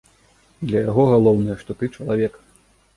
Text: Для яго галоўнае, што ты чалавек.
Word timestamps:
Для 0.71 0.79
яго 0.89 1.03
галоўнае, 1.13 1.55
што 1.63 1.71
ты 1.81 1.95
чалавек. 1.95 2.33